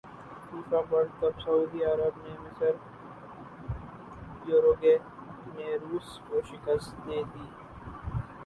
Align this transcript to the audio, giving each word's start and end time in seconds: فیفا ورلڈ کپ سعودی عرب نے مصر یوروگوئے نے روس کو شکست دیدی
فیفا 0.45 0.79
ورلڈ 0.91 1.11
کپ 1.19 1.35
سعودی 1.43 1.83
عرب 1.85 2.15
نے 2.23 2.33
مصر 2.39 2.73
یوروگوئے 4.49 4.97
نے 5.55 5.67
روس 5.83 6.07
کو 6.27 6.41
شکست 6.49 6.89
دیدی 7.05 7.45